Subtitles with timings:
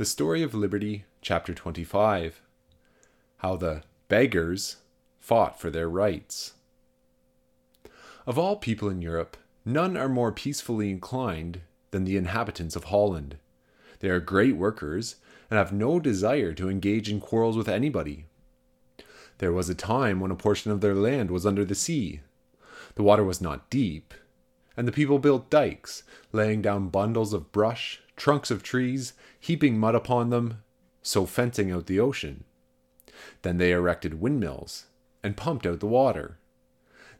[0.00, 2.40] The Story of Liberty, Chapter 25
[3.36, 4.76] How the Beggars
[5.18, 6.54] Fought for Their Rights.
[8.26, 11.60] Of all people in Europe, none are more peacefully inclined
[11.90, 13.36] than the inhabitants of Holland.
[13.98, 15.16] They are great workers
[15.50, 18.24] and have no desire to engage in quarrels with anybody.
[19.36, 22.20] There was a time when a portion of their land was under the sea.
[22.94, 24.14] The water was not deep,
[24.76, 26.02] and the people built dikes,
[26.32, 30.62] laying down bundles of brush, trunks of trees, heaping mud upon them,
[31.02, 32.44] so fencing out the ocean.
[33.42, 34.86] Then they erected windmills
[35.22, 36.38] and pumped out the water.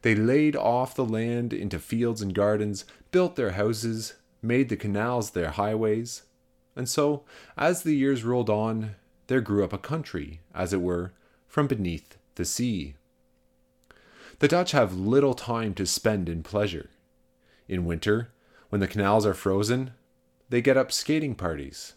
[0.01, 5.31] They laid off the land into fields and gardens, built their houses, made the canals
[5.31, 6.23] their highways.
[6.75, 7.23] And so,
[7.57, 8.95] as the years rolled on,
[9.27, 11.13] there grew up a country, as it were,
[11.47, 12.95] from beneath the sea.
[14.39, 16.89] The Dutch have little time to spend in pleasure.
[17.67, 18.31] In winter,
[18.69, 19.91] when the canals are frozen,
[20.49, 21.93] they get up skating parties.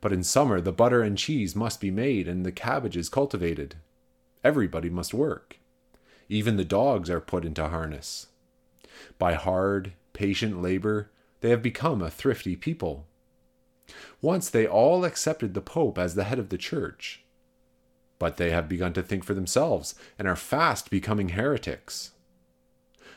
[0.00, 3.76] But in summer, the butter and cheese must be made and the cabbages cultivated.
[4.44, 5.58] Everybody must work.
[6.28, 8.28] Even the dogs are put into harness.
[9.18, 13.06] By hard, patient labor, they have become a thrifty people.
[14.20, 17.22] Once they all accepted the Pope as the head of the Church.
[18.18, 22.12] But they have begun to think for themselves and are fast becoming heretics.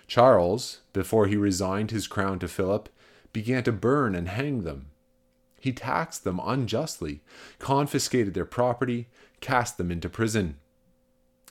[0.09, 2.89] Charles, before he resigned his crown to Philip,
[3.31, 4.87] began to burn and hang them.
[5.59, 7.21] He taxed them unjustly,
[7.59, 9.07] confiscated their property,
[9.39, 10.57] cast them into prison.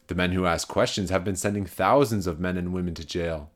[0.08, 3.50] The men who ask questions have been sending thousands of men and women to jail.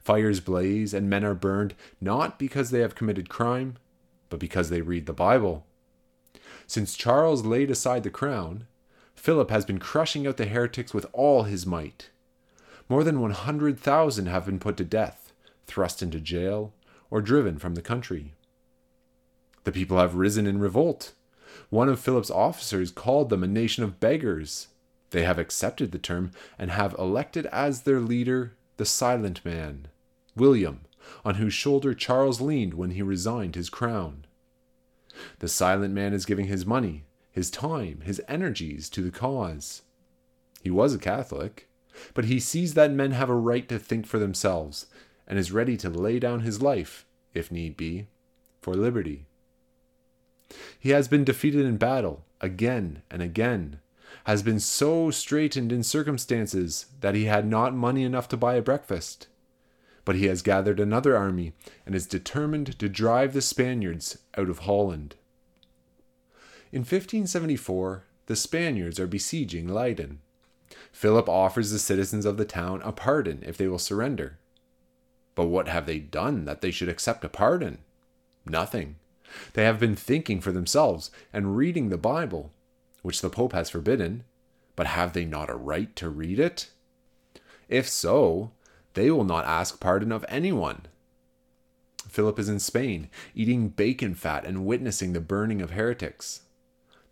[0.00, 3.76] Fires blaze and men are burned not because they have committed crime,
[4.28, 5.66] but because they read the Bible.
[6.66, 8.66] Since Charles laid aside the crown,
[9.14, 12.10] Philip has been crushing out the heretics with all his might.
[12.88, 15.32] More than 100,000 have been put to death,
[15.66, 16.72] thrust into jail,
[17.10, 18.34] or driven from the country.
[19.64, 21.12] The people have risen in revolt.
[21.68, 24.68] One of Philip's officers called them a nation of beggars.
[25.10, 29.88] They have accepted the term and have elected as their leader the silent man,
[30.36, 30.80] William,
[31.24, 34.24] on whose shoulder Charles leaned when he resigned his crown.
[35.40, 39.82] The silent man is giving his money, his time, his energies to the cause.
[40.62, 41.68] He was a Catholic,
[42.14, 44.86] but he sees that men have a right to think for themselves
[45.26, 48.06] and is ready to lay down his life, if need be,
[48.60, 49.26] for liberty.
[50.78, 53.80] He has been defeated in battle again and again,
[54.24, 58.62] has been so straitened in circumstances that he had not money enough to buy a
[58.62, 59.28] breakfast.
[60.04, 61.52] But he has gathered another army
[61.84, 65.16] and is determined to drive the Spaniards out of Holland.
[66.72, 70.20] In 1574, the Spaniards are besieging Leyden.
[70.92, 74.38] Philip offers the citizens of the town a pardon if they will surrender.
[75.34, 77.78] But what have they done that they should accept a pardon?
[78.44, 78.96] Nothing.
[79.52, 82.52] They have been thinking for themselves and reading the Bible,
[83.02, 84.24] which the Pope has forbidden,
[84.74, 86.70] but have they not a right to read it?
[87.68, 88.52] If so,
[88.94, 90.86] they will not ask pardon of anyone.
[92.08, 96.42] Philip is in Spain, eating bacon fat and witnessing the burning of heretics.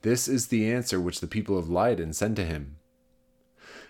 [0.03, 2.76] This is the answer which the people of Leyden send to him.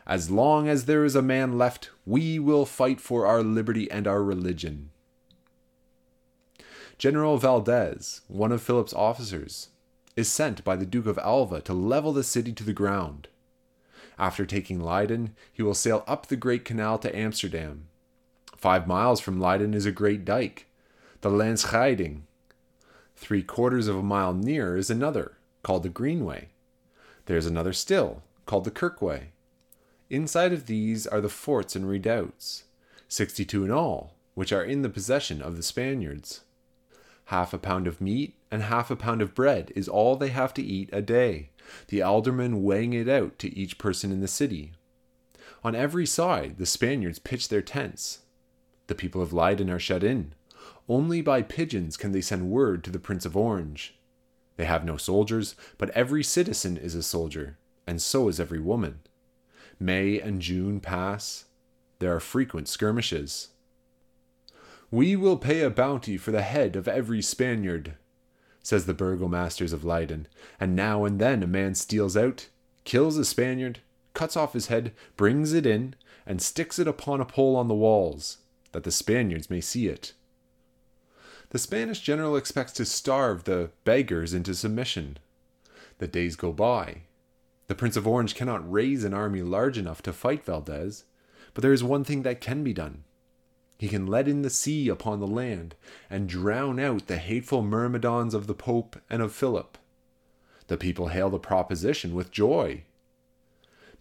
[0.06, 4.06] As long as there is a man left, we will fight for our liberty and
[4.06, 4.90] our religion.
[6.96, 9.68] General Valdez, one of Philip's officers,
[10.14, 13.28] is sent by the Duke of Alva to level the city to the ground.
[14.18, 17.88] After taking Leyden, he will sail up the Great Canal to Amsterdam.
[18.56, 20.66] Five miles from Leyden is a great dike,
[21.20, 22.22] the Landscheiding.
[23.14, 26.48] Three quarters of a mile nearer is another, called the Greenway.
[27.26, 29.32] There is another still, called the Kirkway.
[30.08, 32.64] Inside of these are the forts and redoubts,
[33.08, 36.42] sixty two in all, which are in the possession of the Spaniards.
[37.26, 40.54] Half a pound of meat and half a pound of bread is all they have
[40.54, 41.50] to eat a day,
[41.88, 44.74] the aldermen weighing it out to each person in the city.
[45.64, 48.20] On every side, the Spaniards pitch their tents.
[48.86, 50.34] The people of Leyden are shut in.
[50.88, 53.98] Only by pigeons can they send word to the Prince of Orange.
[54.56, 59.00] They have no soldiers, but every citizen is a soldier, and so is every woman.
[59.78, 61.44] May and June pass.
[61.98, 63.48] There are frequent skirmishes.
[64.90, 67.94] We will pay a bounty for the head of every Spaniard,
[68.62, 70.28] says the burgomasters of Leyden,
[70.60, 72.48] and now and then a man steals out,
[72.84, 73.80] kills a Spaniard,
[74.14, 75.94] cuts off his head, brings it in,
[76.24, 78.38] and sticks it upon a pole on the walls,
[78.72, 80.12] that the Spaniards may see it.
[81.50, 85.18] The Spanish general expects to starve the beggars into submission.
[85.98, 87.02] The days go by.
[87.68, 91.04] The Prince of Orange cannot raise an army large enough to fight Valdez,
[91.52, 93.02] but there is one thing that can be done.
[93.78, 95.74] He can let in the sea upon the land,
[96.08, 99.76] and drown out the hateful myrmidons of the Pope and of Philip.
[100.68, 102.84] The people hail the proposition with joy.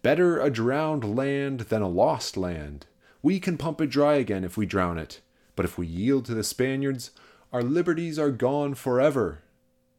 [0.02, 2.86] Better a drowned land than a lost land.
[3.22, 5.20] We can pump it dry again if we drown it,
[5.56, 7.10] but if we yield to the Spaniards,
[7.52, 9.42] our liberties are gone forever,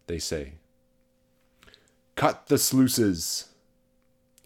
[0.07, 0.53] they say.
[2.15, 3.49] Cut the sluices!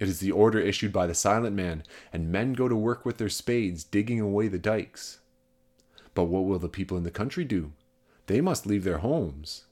[0.02, 3.20] It is the order issued by the silent man, and men go to work with
[3.20, 5.20] their spades digging away the dikes.
[6.16, 7.74] But what will the people in the country do?
[8.26, 9.66] They must leave their homes.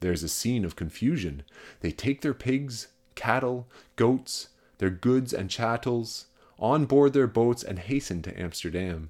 [0.00, 1.44] There is a scene of confusion.
[1.80, 6.26] They take their pigs, cattle, goats, their goods and chattels,
[6.58, 9.08] on board their boats and hasten to Amsterdam.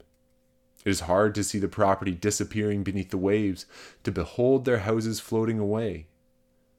[0.84, 3.66] It is hard to see the property disappearing beneath the waves,
[4.04, 6.06] to behold their houses floating away.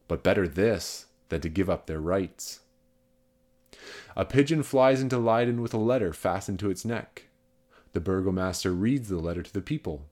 [0.07, 2.61] But better this than to give up their rights.
[4.15, 7.27] A pigeon flies into Leyden with a letter fastened to its neck.
[7.93, 10.05] The burgomaster reads the letter to the people.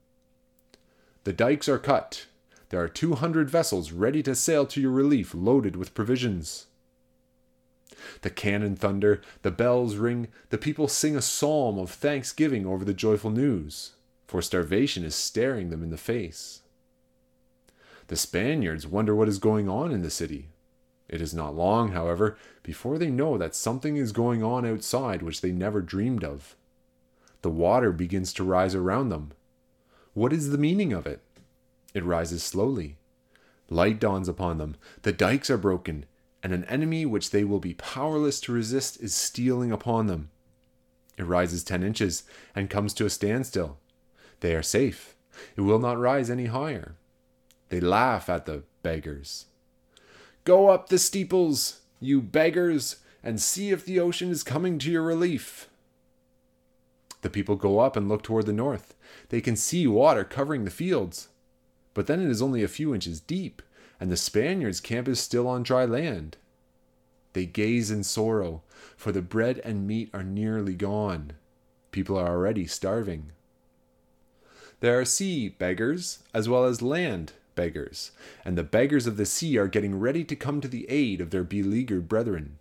[1.23, 2.25] The dikes are cut.
[2.69, 6.67] There are two hundred vessels ready to sail to your relief, loaded with provisions.
[8.21, 12.93] The cannon thunder, the bells ring, the people sing a psalm of thanksgiving over the
[12.93, 13.93] joyful news,
[14.27, 16.61] for starvation is staring them in the face.
[18.07, 20.49] The Spaniards wonder what is going on in the city.
[21.09, 25.41] It is not long, however, before they know that something is going on outside which
[25.41, 26.55] they never dreamed of.
[27.41, 29.31] The water begins to rise around them.
[30.13, 31.21] What is the meaning of it?
[31.93, 32.97] It rises slowly.
[33.69, 34.75] Light dawns upon them.
[35.01, 36.05] The dikes are broken,
[36.43, 40.29] and an enemy which they will be powerless to resist is stealing upon them.
[41.17, 42.23] It rises ten inches
[42.55, 43.77] and comes to a standstill.
[44.41, 45.15] They are safe.
[45.55, 46.95] It will not rise any higher.
[47.69, 49.45] They laugh at the beggars.
[50.43, 55.03] Go up the steeples, you beggars, and see if the ocean is coming to your
[55.03, 55.69] relief.
[57.21, 58.95] The people go up and look toward the north.
[59.29, 61.27] They can see water covering the fields.
[61.93, 63.61] But then it is only a few inches deep
[63.99, 66.37] and the Spaniards' camp is still on dry land.
[67.33, 68.63] They gaze in sorrow,
[68.95, 71.33] for the bread and meat are nearly gone.
[71.91, 73.31] People are already starving.
[74.79, 78.11] There are sea beggars as well as land beggars,
[78.45, 81.29] and the beggars of the sea are getting ready to come to the aid of
[81.29, 82.57] their beleaguered brethren.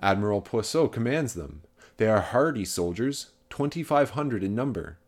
[0.00, 1.62] Admiral Boisot commands them.
[1.96, 4.98] They are hardy soldiers, twenty five hundred in number.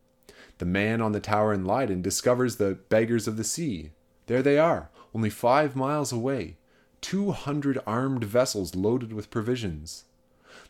[0.59, 3.91] The man on the tower in Leyden discovers the beggars of the sea.
[4.27, 6.57] There they are, only five miles away,
[7.05, 10.05] 200 armed vessels loaded with provisions.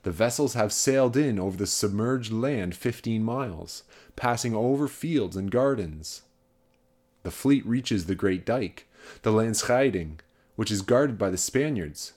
[0.02, 3.84] The vessels have sailed in over the submerged land 15 miles,
[4.16, 6.22] passing over fields and gardens.
[7.24, 8.86] The fleet reaches the Great Dyke,
[9.22, 10.20] the Landscheiding,
[10.56, 12.12] which is guarded by the Spaniards.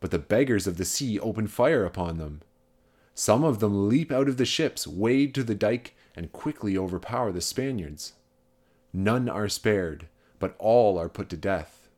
[0.00, 2.42] But the beggars of the sea open fire upon them.
[3.14, 7.32] Some of them leap out of the ships, wade to the dike, and quickly overpower
[7.32, 8.12] the Spaniards.
[8.92, 10.08] None are spared,
[10.38, 11.88] but all are put to death.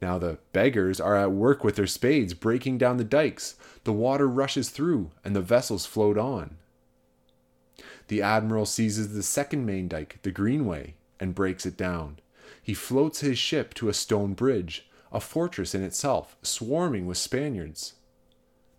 [0.00, 3.56] Now the beggars are at work with their spades, breaking down the dikes.
[3.82, 6.58] The water rushes through, and the vessels float on.
[8.08, 12.18] The admiral seizes the second main dike, the Greenway, and breaks it down.
[12.62, 17.94] He floats his ship to a stone bridge, a fortress in itself, swarming with Spaniards.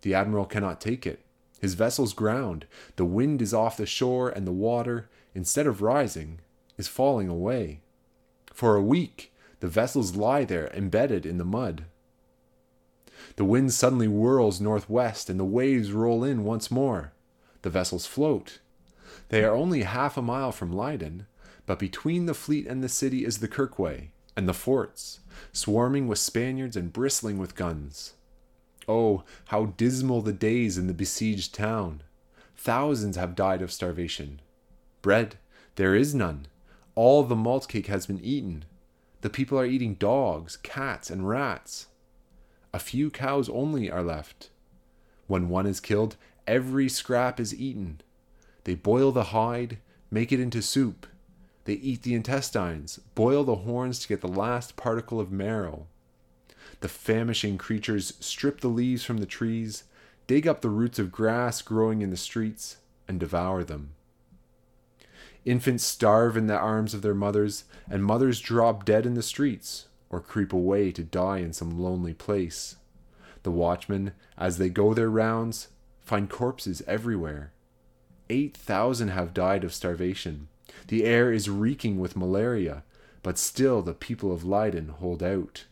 [0.02, 1.20] The admiral cannot take it.
[1.60, 6.40] His vessels ground, the wind is off the shore, and the water, instead of rising,
[6.76, 7.80] is falling away.
[8.52, 11.84] For a week, the vessels lie there embedded in the mud.
[13.36, 17.12] The wind suddenly whirls northwest, and the waves roll in once more.
[17.62, 18.60] The vessels float.
[19.30, 21.26] They are only half a mile from Leyden,
[21.68, 25.20] but between the fleet and the city is the Kirkway and the forts,
[25.52, 28.14] swarming with Spaniards and bristling with guns.
[28.88, 32.02] Oh, how dismal the days in the besieged town!
[32.56, 34.40] Thousands have died of starvation.
[35.02, 35.36] Bread,
[35.74, 36.46] there is none.
[36.94, 38.64] All the malt cake has been eaten.
[39.20, 41.88] The people are eating dogs, cats, and rats.
[42.72, 44.48] A few cows only are left.
[45.26, 48.00] When one is killed, every scrap is eaten.
[48.64, 49.76] They boil the hide,
[50.10, 51.06] make it into soup.
[51.68, 55.86] They eat the intestines, boil the horns to get the last particle of marrow.
[56.80, 59.84] The famishing creatures strip the leaves from the trees,
[60.26, 63.90] dig up the roots of grass growing in the streets, and devour them.
[65.44, 69.88] Infants starve in the arms of their mothers, and mothers drop dead in the streets
[70.08, 72.76] or creep away to die in some lonely place.
[73.42, 75.68] The watchmen, as they go their rounds,
[76.00, 77.52] find corpses everywhere.
[78.30, 80.48] Eight thousand have died of starvation.
[80.88, 82.84] The air is reeking with malaria,
[83.22, 85.64] but still the people of Leyden hold out.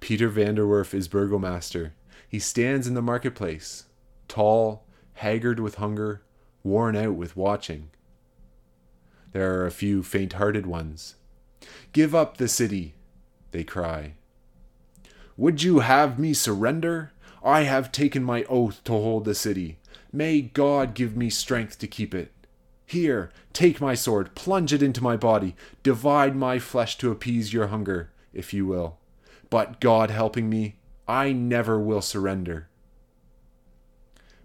[0.00, 1.92] Peter van der Werf is burgomaster.
[2.28, 3.84] He stands in the marketplace,
[4.28, 4.84] tall,
[5.14, 6.22] haggard with hunger,
[6.62, 7.90] worn out with watching.
[9.32, 11.16] There are a few faint hearted ones.
[11.92, 12.94] Give up the city,
[13.50, 14.14] they cry.
[15.36, 17.12] Would you have me surrender?
[17.42, 19.78] I have taken my oath to hold the city.
[20.12, 22.32] May God give me strength to keep it.
[22.86, 27.66] Here, take my sword, plunge it into my body, divide my flesh to appease your
[27.66, 28.98] hunger, if you will.
[29.50, 30.76] But God helping me,
[31.08, 32.68] I never will surrender.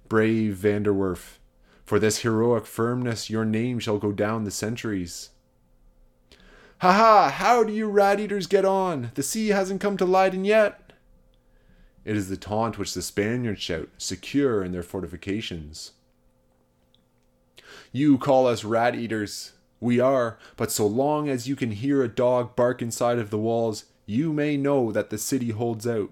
[0.09, 1.39] Brave Van der Werf,
[1.85, 5.29] for this heroic firmness your name shall go down the centuries.
[6.79, 7.29] Ha ha!
[7.29, 9.11] How do you rat eaters get on?
[9.13, 10.93] The sea hasn't come to Leyden yet.
[12.03, 15.91] It is the taunt which the Spaniards shout, secure in their fortifications.
[17.91, 19.53] You call us rat eaters.
[19.79, 23.37] We are, but so long as you can hear a dog bark inside of the
[23.39, 26.11] walls, you may know that the city holds out.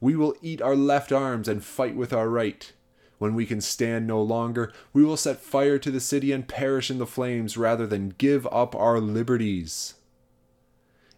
[0.00, 2.72] We will eat our left arms and fight with our right.
[3.18, 6.90] When we can stand no longer, we will set fire to the city and perish
[6.90, 9.94] in the flames rather than give up our liberties.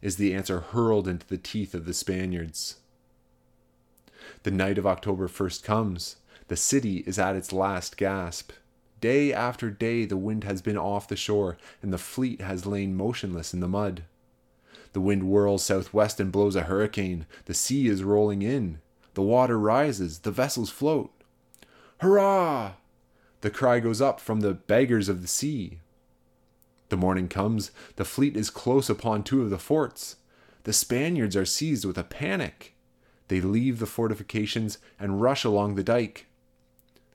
[0.00, 2.76] Is the answer hurled into the teeth of the Spaniards.
[4.44, 6.16] The night of October 1st comes.
[6.46, 8.52] The city is at its last gasp.
[9.00, 12.96] Day after day, the wind has been off the shore, and the fleet has lain
[12.96, 14.02] motionless in the mud.
[14.92, 17.26] The wind whirls southwest and blows a hurricane.
[17.44, 18.80] The sea is rolling in.
[19.14, 20.20] The water rises.
[20.20, 21.12] The vessels float.
[22.00, 22.72] Hurrah!
[23.40, 25.80] The cry goes up from the beggars of the sea.
[26.88, 27.70] The morning comes.
[27.96, 30.16] The fleet is close upon two of the forts.
[30.64, 32.74] The Spaniards are seized with a panic.
[33.28, 36.27] They leave the fortifications and rush along the dike.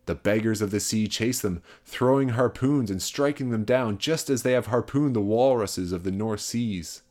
[0.06, 4.44] The beggars of the sea chase them, throwing harpoons and striking them down just as
[4.44, 7.04] they have harpooned the walruses of the North Seas.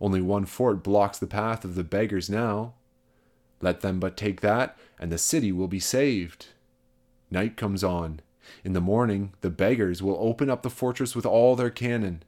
[0.00, 2.74] Only one fort blocks the path of the beggars now.
[3.60, 6.48] Let them but take that, and the city will be saved.
[7.30, 8.20] Night comes on.
[8.64, 12.22] In the morning, the beggars will open up the fortress with all their cannon.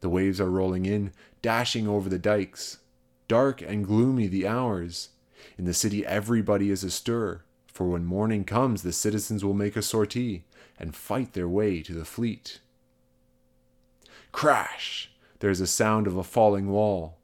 [0.00, 2.78] The waves are rolling in, dashing over the dikes.
[3.28, 5.10] Dark and gloomy the hours.
[5.56, 7.42] In the city, everybody is astir,
[7.76, 10.44] for when morning comes, the citizens will make a sortie
[10.78, 12.60] and fight their way to the fleet.
[14.32, 15.12] Crash!
[15.40, 17.18] There is a sound of a falling wall.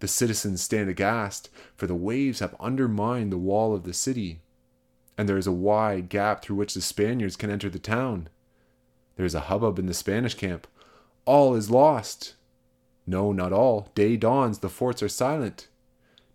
[0.00, 4.42] The citizens stand aghast, for the waves have undermined the wall of the city
[5.18, 8.28] and there is a wide gap through which the Spaniards can enter the town.
[9.16, 10.66] There is a hubbub in the Spanish camp.
[11.24, 12.34] All is lost.
[13.06, 13.90] No, not all.
[13.94, 15.68] Day dawns, the forts are silent.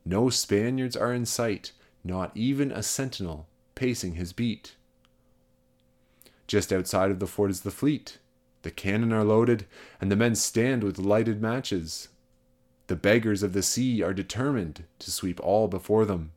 [0.03, 3.47] No Spaniards are in sight, not even a sentinel
[3.81, 4.75] pacing his beat.
[6.47, 8.19] Just outside of the fort is the fleet.
[8.61, 9.65] The cannon are loaded,
[9.99, 12.09] and the men stand with lighted matches.
[12.87, 16.31] The beggars of the sea are determined to sweep all before them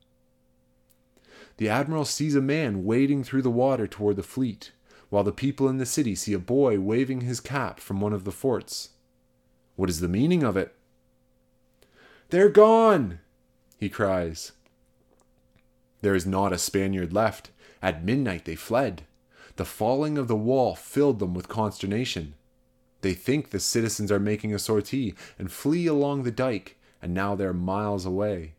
[1.57, 4.73] the admiral sees a man wading through the water toward the fleet,
[5.09, 8.25] while the people in the city see a boy waving his cap from one of
[8.25, 8.91] the forts.
[9.77, 10.75] What is the meaning of it?
[12.31, 13.21] They're gone!
[13.79, 14.53] he cries.
[16.05, 17.51] There is not a Spaniard left.
[17.81, 19.05] At midnight they fled.
[19.57, 22.35] The falling of the wall filled them with consternation.
[23.01, 27.35] They think the citizens are making a sortie and flee along the dike, and now
[27.35, 28.53] they're miles away.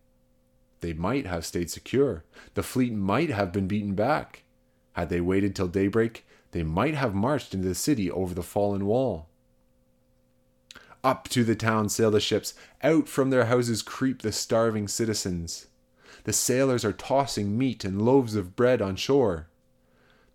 [0.81, 2.23] They might have stayed secure.
[2.55, 4.41] The fleet might have been beaten back.
[4.93, 8.87] Had they waited till daybreak, they might have marched into the city over the fallen
[8.87, 9.29] wall.
[11.03, 12.55] Up to the town sail the ships.
[12.81, 15.67] Out from their houses creep the starving citizens.
[16.23, 19.47] The sailors are tossing meat and loaves of bread on shore.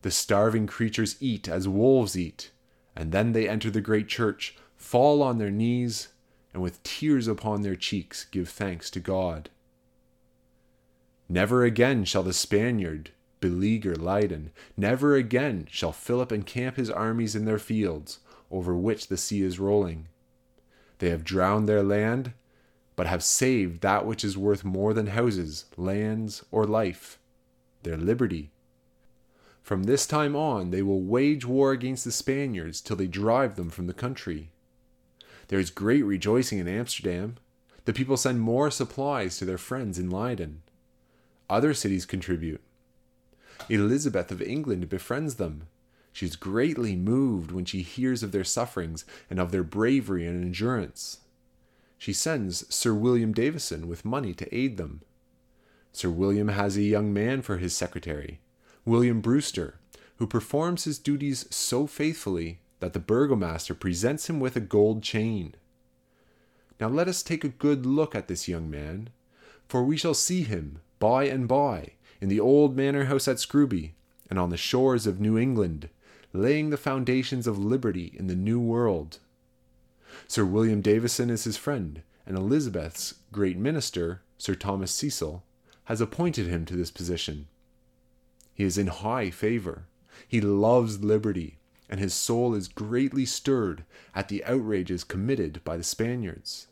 [0.03, 2.51] The starving creatures eat as wolves eat,
[2.95, 6.09] and then they enter the great church, fall on their knees,
[6.53, 9.51] and with tears upon their cheeks give thanks to God.
[11.29, 13.11] Never again shall the Spaniard
[13.41, 14.51] beleaguer Leyden.
[14.77, 18.21] Never again shall Philip encamp his armies in their fields,
[18.51, 20.09] over which the sea is rolling.
[20.99, 22.33] They have drowned their land,
[23.01, 27.19] but have saved that which is worth more than houses, lands, or life
[27.83, 28.51] their liberty.
[29.63, 33.71] From this time on, they will wage war against the Spaniards till they drive them
[33.71, 34.51] from the country.
[35.49, 37.39] There is great rejoicing in Amsterdam.
[37.87, 40.61] The people send more supplies to their friends in Leyden.
[41.49, 42.61] Other cities contribute.
[43.71, 45.69] Elizabeth of England befriends them.
[46.13, 50.45] She is greatly moved when she hears of their sufferings and of their bravery and
[50.45, 51.21] endurance.
[52.01, 55.03] She sends Sir William Davison with money to aid them.
[55.93, 58.41] Sir William has a young man for his secretary,
[58.87, 59.75] William Brewster,
[60.17, 65.55] who performs his duties so faithfully that the burgomaster presents him with a gold chain.
[66.81, 69.11] Now let us take a good look at this young man,
[69.69, 73.93] for we shall see him, by and by, in the old manor house at Scrooby,
[74.31, 75.91] and on the shores of New England,
[76.33, 79.19] laying the foundations of liberty in the New World.
[80.29, 85.43] Sir William Davison is his friend, and Elizabeth's great minister, Sir Thomas Cecil,
[85.85, 87.49] has appointed him to this position.
[88.55, 89.87] He is in high favor.
[90.29, 95.83] He loves liberty, and his soul is greatly stirred at the outrages committed by the
[95.83, 96.69] Spaniards.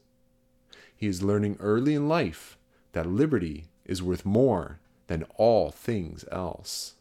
[0.97, 2.59] He is learning early in life
[2.93, 6.95] that liberty is worth more than all things else.